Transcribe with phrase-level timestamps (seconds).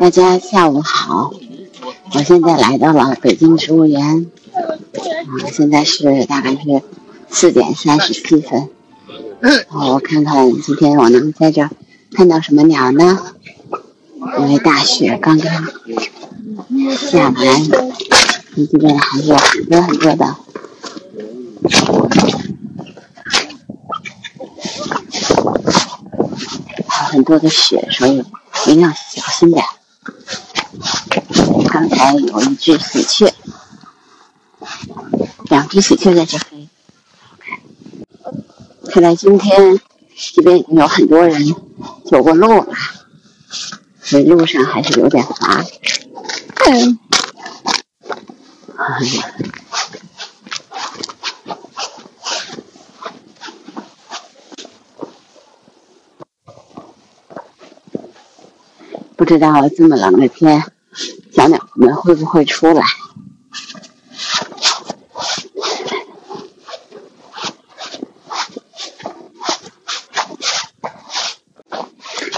[0.00, 1.32] 大家下午好，
[2.14, 6.82] 我现在来到了北京植物园，啊，现在是大概是
[7.28, 8.70] 四点三十七分，
[9.70, 11.68] 我看看今天我能在这
[12.12, 13.18] 看到什么鸟呢？
[14.38, 15.52] 因为大雪刚刚
[16.96, 17.62] 下完，
[18.54, 20.36] 你这边还有很多很多的，
[26.86, 28.18] 很多的雪，所以
[28.66, 29.64] 一定要小心点。
[31.78, 33.32] 刚才有一只喜鹊，
[35.44, 36.68] 两只喜鹊在这飞。
[38.90, 39.80] 看来今天
[40.34, 41.54] 这边已经有很多人
[42.04, 42.76] 走过路了，
[44.02, 45.64] 所以路上还是有点滑。
[46.66, 46.98] 嗯，
[48.76, 49.34] 哎呀，
[59.16, 60.72] 不知道这么冷的天。
[61.38, 62.84] 小鸟们会不会出来？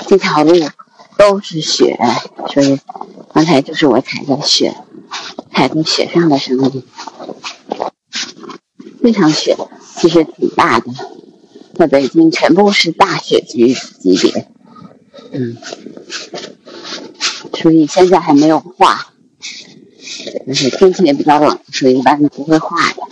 [0.06, 0.52] 这条路
[1.16, 1.98] 都是雪，
[2.52, 2.78] 所以
[3.32, 4.76] 刚才就是我踩在雪、
[5.50, 6.84] 踩在雪上的声音。
[9.02, 9.56] 这场雪
[9.96, 10.92] 其实挺大的，
[11.74, 14.46] 在北京全部是大雪级级别。
[15.32, 15.56] 嗯。
[17.60, 19.12] 所以现在还没有化，
[20.48, 23.02] 而且天气也比较冷，所以一般不会化的。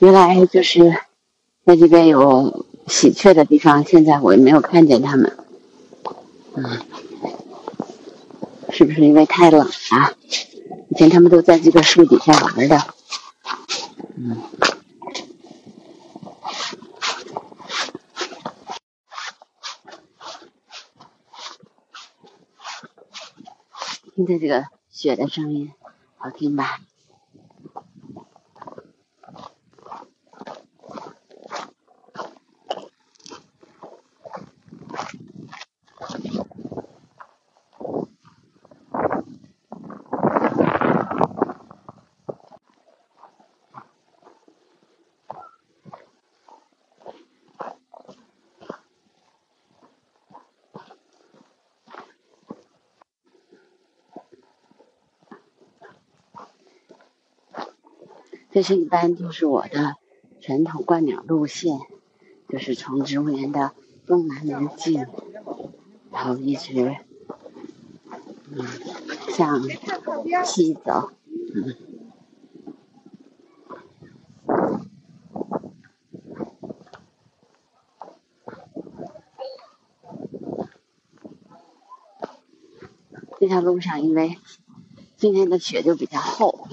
[0.00, 0.96] 原来就是
[1.64, 5.36] 在这边有喜鹊的地方，现在我也没有看见它们。
[6.56, 6.80] 嗯，
[8.70, 10.16] 是不是因为太冷了？
[10.90, 12.82] 以前它们都在这个树底下玩的。
[14.16, 14.36] 嗯。
[24.14, 25.72] 听着这个雪的声音，
[26.18, 26.78] 好听吧？
[58.54, 59.96] 这是一般就是我的
[60.40, 61.80] 传统观鸟路线，
[62.48, 63.72] 就是从植物园的
[64.06, 65.04] 东南门进，
[66.12, 66.96] 然后一直
[68.52, 68.64] 嗯
[69.32, 69.60] 向
[70.44, 71.10] 西走，
[71.52, 71.74] 嗯。
[83.40, 84.38] 这条路上因为
[85.16, 86.68] 今天的雪就比较厚。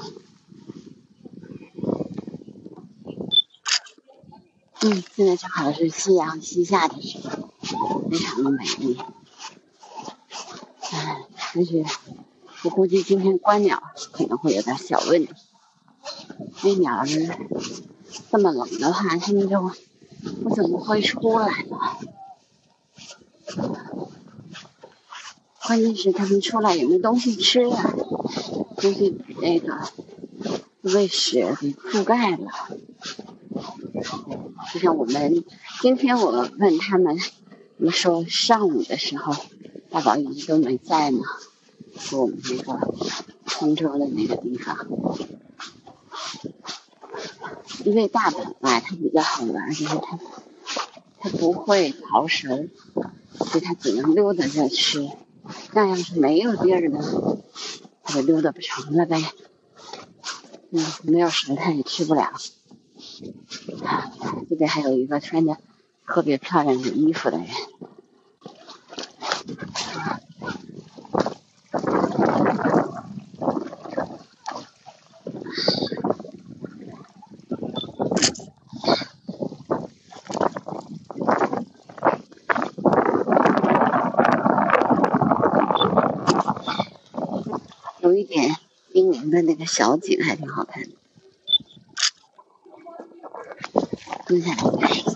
[4.83, 8.97] 嗯，现在正好是夕阳西下的时候，非常的美丽。
[10.89, 11.85] 哎，但是
[12.63, 13.83] 我估计今天观鸟
[14.13, 15.31] 可能会有点小问题。
[16.63, 17.05] 那鸟儿
[18.31, 19.71] 这么冷的话，它们就
[20.43, 21.99] 不怎么会出来了。
[25.61, 27.93] 关键是它们出来也没东西吃啊，
[28.77, 29.87] 东西那个
[30.81, 32.47] 被雪给覆盖了。
[34.73, 35.43] 就像我们
[35.81, 37.27] 今天我问他们，他
[37.77, 39.35] 们说上午的时候
[39.89, 41.19] 大宝一直都没在呢，
[41.99, 42.93] 说我们那个
[43.45, 44.87] 通州的那个地方，
[47.83, 50.19] 因为大宝吧，它比较好玩，就是它
[51.19, 52.69] 它不会逃食，
[53.39, 55.09] 所以它只能溜达着吃。
[55.73, 56.99] 那要是没有地儿呢，
[58.03, 59.21] 它就溜达不成了呗。
[60.69, 62.31] 嗯，没有食它也吃不了。
[64.49, 65.57] 这边还有一个穿着
[66.05, 67.47] 特别漂亮的衣服的人。
[87.99, 88.55] 有一点
[88.91, 91.00] 冰凌的那个小景还挺好看的。
[94.31, 95.11] 蹲下来看一下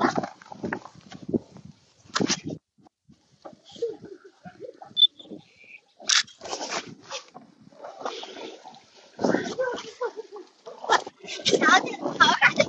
[11.45, 12.65] 小姐你好的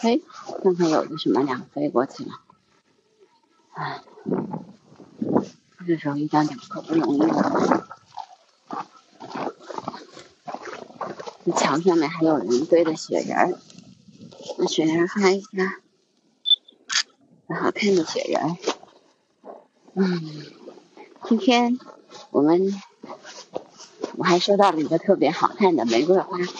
[0.00, 0.18] 哎
[0.64, 2.40] 刚才有个什么鸟飞过去了？
[3.74, 4.02] 哎。
[5.86, 7.88] 这时候遇到鸟可不容易了。
[11.44, 13.58] 这墙上面还有人堆的雪人，
[14.58, 15.80] 那雪人看一下，
[17.48, 18.56] 好看的雪人。
[19.94, 20.44] 嗯，
[21.24, 21.78] 今天
[22.30, 22.80] 我们
[24.16, 26.52] 我还收到了一个特别好看的玫瑰花，是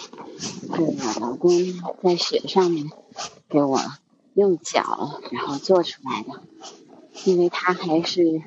[0.69, 1.51] 我老公
[2.03, 2.91] 在雪上面
[3.47, 3.79] 给我
[4.33, 6.41] 用脚然后做出来的。
[7.25, 8.41] 因为他还是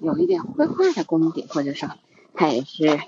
[0.00, 1.90] 有一点绘画的功底，或者说
[2.34, 3.00] 他也是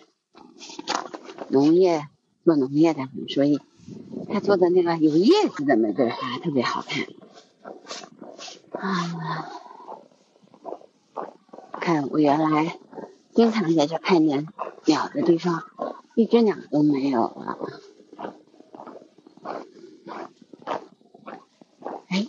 [1.48, 2.06] 农业
[2.44, 3.60] 做农业的，所以
[4.28, 7.06] 他做的那个有叶子的玫瑰花特别好看。
[8.72, 9.48] 啊，
[11.72, 12.78] 看我原来
[13.34, 14.46] 经常在这看见
[14.84, 15.64] 鸟的地方，
[16.14, 17.58] 一只鸟都没有了。
[22.08, 22.28] 哎，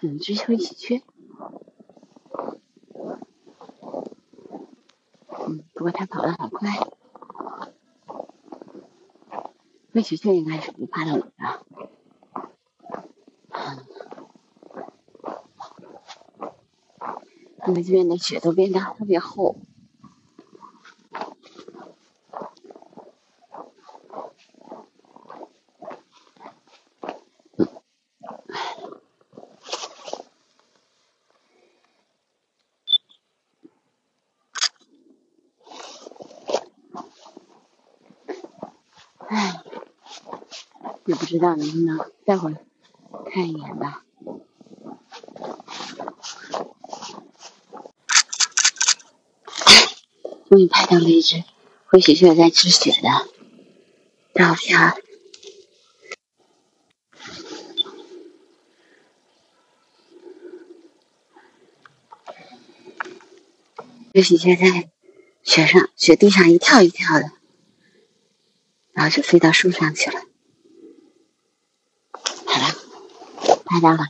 [0.00, 1.02] 有只灰喜鹊。
[5.80, 6.70] 不过它跑得好快，
[9.94, 11.64] 灰喜鹊应该是不怕冷的。
[17.66, 19.56] 因为这边的雪都变得特别厚。
[41.10, 42.56] 也不知道能不能待会儿
[43.32, 44.04] 看一眼吧。
[50.48, 51.42] 终于拍到了一只
[51.86, 53.28] 灰喜鹊在吃雪的
[54.34, 55.02] 照片。
[64.14, 64.88] 灰喜鹊在
[65.42, 67.32] 雪上、雪地上一跳一跳的，
[68.92, 70.29] 然后就飞到树上去了。
[73.80, 74.08] 拍到了，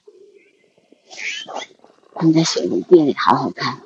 [2.15, 3.81] 他们在雪地里好好看，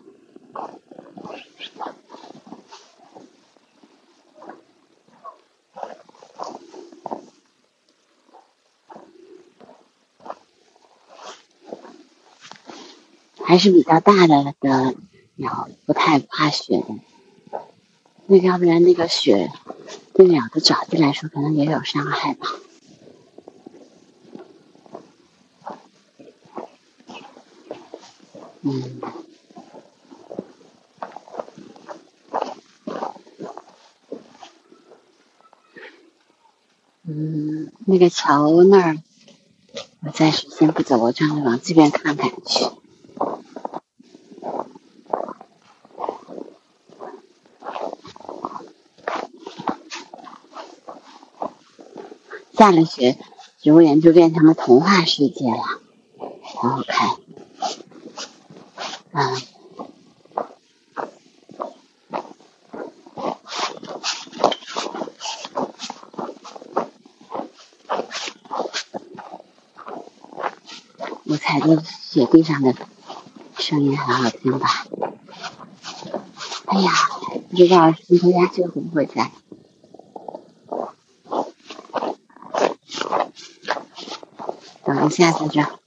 [13.45, 14.95] 还是比较大的的
[15.37, 16.87] 鸟，不太怕雪的。
[18.27, 19.53] 那要不然那个雪
[20.15, 22.49] 对鸟的爪子来说，可能也有伤害吧。
[28.67, 29.01] 嗯，
[37.03, 38.97] 嗯，那个桥那儿，
[40.01, 42.65] 我暂时先不走，我转着往这边看看去。
[52.57, 53.19] 下了雪，
[53.61, 55.83] 植物园就变成了童话世界了，
[56.43, 57.24] 好好看。
[59.15, 59.31] 啊！
[71.27, 72.75] 我踩在雪地上的
[73.57, 74.85] 声音很好听吧？
[76.67, 76.91] 哎呀，
[77.51, 79.31] 不知道石头鸦雀会不会在？
[84.85, 85.84] 等一下，在这。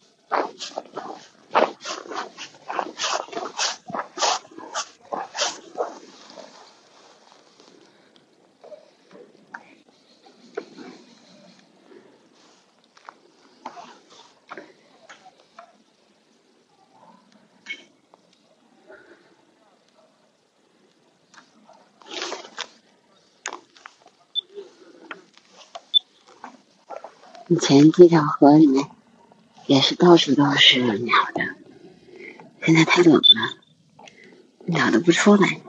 [27.49, 28.89] 以前这条河里面
[29.67, 31.43] 也是到处都是鸟的，
[32.65, 33.21] 现在太冷了，
[34.65, 35.61] 鸟都不出来。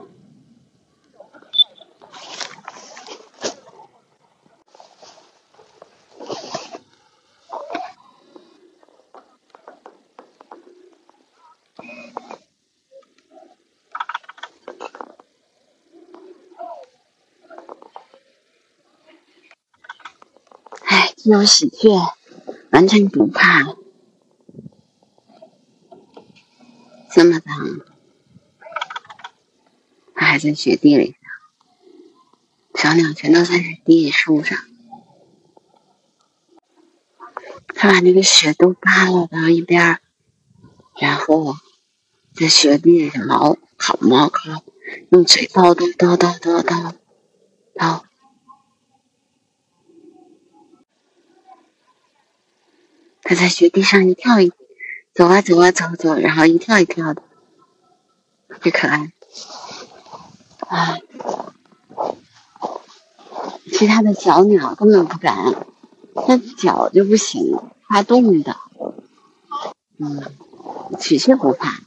[21.29, 22.15] 有喜鹊
[22.71, 23.75] 完全不怕，
[27.11, 27.81] 这么脏，
[30.15, 31.15] 它还在雪地里
[32.73, 34.57] 小鸟全都在雪地树上，
[37.75, 39.99] 他把那个雪都扒拉到一边，
[40.99, 41.55] 然后
[42.33, 44.63] 在雪地上刨烤毛烤，
[45.11, 46.95] 用嘴叨叨叨叨叨叨
[47.75, 48.08] 叨。
[53.29, 54.51] 他在雪地上一跳一
[55.13, 57.21] 走啊走啊走走，然后一跳一跳的，
[58.47, 59.11] 特别可爱。
[60.67, 60.97] 啊，
[63.71, 65.53] 其他的小鸟根本不敢，
[66.15, 67.55] 它脚就不行，
[67.87, 68.55] 怕冻的。
[69.99, 70.23] 嗯，
[70.99, 71.81] 喜鹊不怕，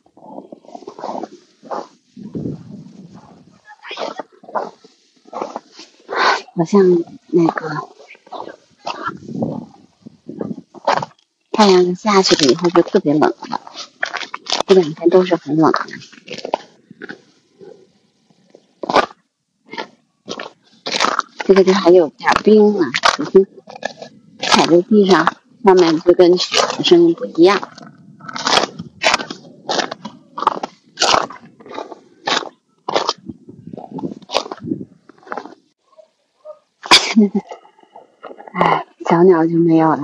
[6.54, 7.88] 好像那个
[11.62, 13.61] 太阳下去了以后就特别冷了，
[14.66, 15.87] 这两天都是很冷的。
[21.45, 22.85] 这个就还有点冰呢，
[24.40, 27.61] 踩在地上，上面就跟雪的声音不一样。
[38.52, 40.02] 哎，小鸟就没有了，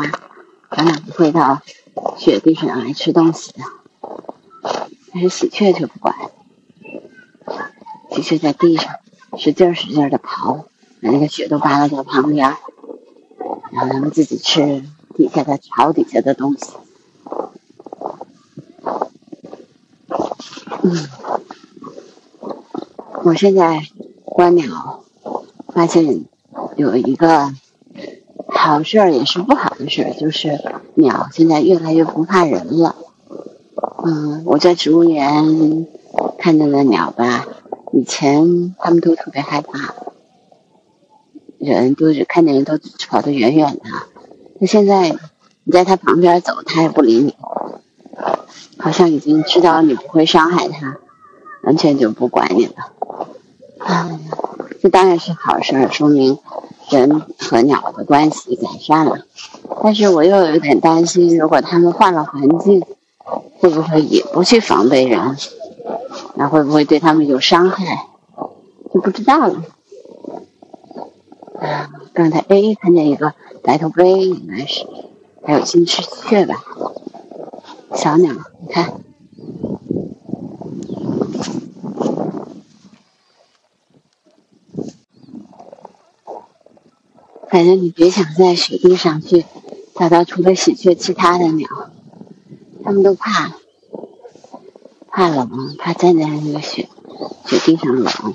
[0.79, 1.61] 咱俩不会到
[2.17, 3.59] 雪地上来吃东西的，
[5.13, 6.15] 但是喜鹊却不管，
[8.13, 8.95] 喜鹊在地上
[9.37, 10.67] 使劲使劲的刨。
[11.01, 12.57] 把那个雪都扒拉到旁边，
[13.73, 14.85] 然后他们自己吃
[15.17, 16.71] 底下的草底下的东西。
[20.83, 21.09] 嗯，
[23.25, 23.83] 我现在
[24.25, 25.03] 观鸟，
[25.75, 26.25] 发现
[26.77, 27.53] 有一个
[28.49, 30.59] 好事儿，也是不好的事儿，就是
[30.95, 32.97] 鸟现在越来越不怕人了。
[34.05, 35.87] 嗯，我在植物园
[36.39, 37.47] 看见的鸟吧，
[37.93, 39.95] 以前他们都特别害怕。
[41.59, 42.79] 人都是看见人都
[43.09, 43.81] 跑得远远的，
[44.61, 45.11] 那现在
[45.65, 47.35] 你在他旁边走，他也不理你，
[48.79, 50.99] 好像已经知道你不会伤害他，
[51.65, 52.93] 完全就不管你了。
[53.79, 54.21] 啊，
[54.81, 56.39] 这当然是好事，说明
[56.91, 59.19] 人和鸟的关系改善了。
[59.83, 62.85] 但是我又有点担心，如果他们换了环境，
[63.61, 65.37] 会不会也不去防备人？
[66.35, 68.07] 那会不会对他们有伤害？
[68.93, 69.63] 就不知道了。
[71.61, 74.87] 啊，刚才哎看见一个白头杯，应该是
[75.45, 76.63] 还有金翅雀吧，
[77.95, 78.93] 小鸟，你看，
[87.51, 89.45] 反正你别想在雪地上去
[89.95, 91.69] 找到除了喜鹊其他的鸟，
[92.85, 93.53] 它们都怕，
[95.09, 96.89] 怕冷，怕站在那个雪
[97.47, 98.35] 雪地上冷。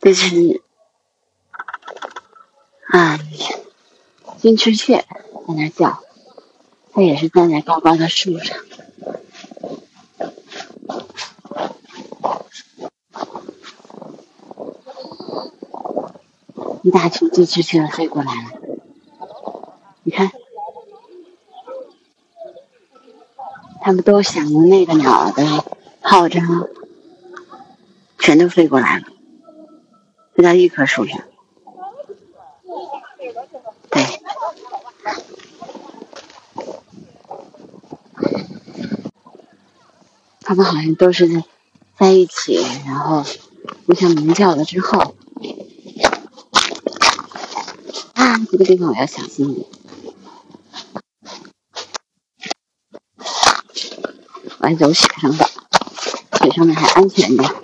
[0.00, 0.62] 这是
[2.88, 3.18] 啊，
[4.38, 5.04] 金翅雀
[5.46, 6.02] 在那叫，
[6.98, 8.58] 它也是站在高高的树上。
[16.82, 18.50] 一大群金翅雀飞过来了，
[20.02, 20.32] 你看，
[23.80, 25.44] 它们都响应那个鸟的
[26.00, 26.40] 号召，
[28.18, 29.04] 全都飞过来了。
[30.34, 31.20] 飞到一棵树上，
[40.58, 41.44] 们好像都是
[41.96, 43.24] 在一起，然后
[43.86, 45.14] 互相鸣叫了之后，
[48.14, 49.68] 啊，这个地方我要小心点，
[54.58, 55.46] 我走雪上吧，
[56.42, 57.54] 雪上面还安全点。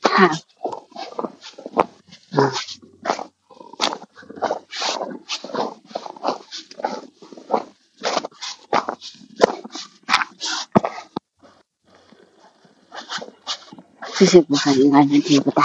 [0.00, 0.30] 看，
[2.30, 2.52] 嗯，
[14.22, 15.64] 这些部分应该问题不大。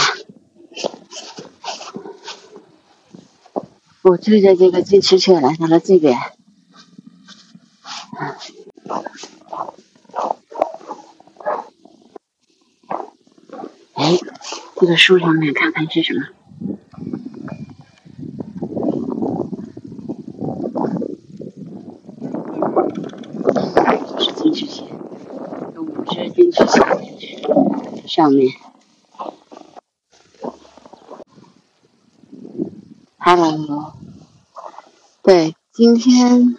[4.02, 6.18] 我追着这个金翅雀来到了这边。
[13.94, 14.18] 哎
[14.80, 16.26] 这个树上面看看是什么？
[24.20, 24.84] 是金翅蟹，
[25.76, 26.80] 有五只金翅蟹
[28.08, 28.54] 上面。
[33.18, 33.94] Hello，
[35.74, 36.56] 今天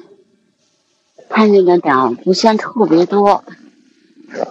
[1.28, 3.42] 看见的鸟不算特别多，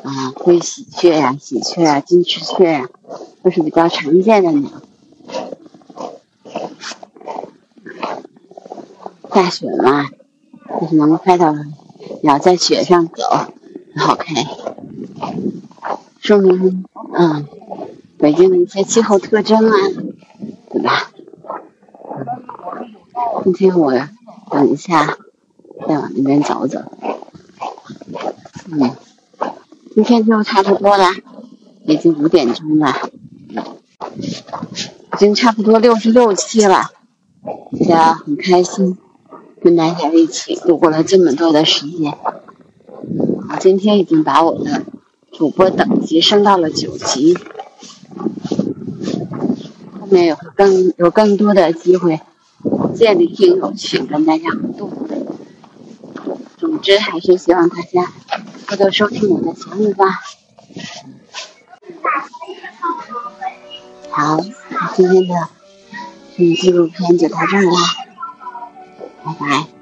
[0.04, 2.89] 啊，灰喜鹊呀、喜鹊啊、金翅雀呀，
[3.44, 4.82] 都是比较常见的鸟。
[9.32, 10.10] 下雪嘛，
[10.82, 11.54] 就是能够拍到
[12.24, 13.24] 鸟在雪上走，
[13.96, 14.34] 很好看，
[16.27, 16.84] 说明
[17.17, 17.48] 嗯，
[18.17, 19.77] 北京的一些气候特征啊，
[20.69, 21.10] 对吧？
[23.46, 23.93] 今天我
[24.51, 25.17] 等一下
[25.88, 26.79] 再往那边走走，
[28.69, 28.91] 嗯，
[29.96, 31.05] 今天就差不多了，
[31.86, 32.93] 已经五点钟了，
[35.13, 36.91] 已经差不多六十六期了，
[37.79, 38.98] 大家很开心。
[39.62, 42.13] 跟大家一起度过了这么多的时间，
[43.50, 44.84] 我今天已经把我的
[45.38, 47.38] 主播等级升到了九级，
[50.00, 52.20] 后面有更有更多的机会
[52.96, 54.91] 建立听友群跟大家互动。
[56.58, 58.12] 总之，还是希望大家
[58.67, 60.22] 多多收听我的节目吧。
[64.10, 64.39] 好，
[64.96, 65.36] 今天的
[66.38, 67.79] 嗯纪录片就到这儿啦。
[69.24, 69.76] 拜拜。